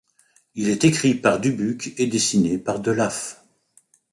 Il 0.55 0.69
est 0.69 0.83
écrit 0.83 1.13
par 1.13 1.39
Dubuc 1.39 1.93
et 1.99 2.07
dessiné 2.07 2.57
par 2.57 2.79
Delaf. 2.79 3.45